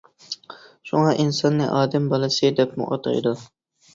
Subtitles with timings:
[0.91, 3.35] شۇڭا ئىنساننى ئادەم بالىسى دەپمۇ ئاتايدۇ.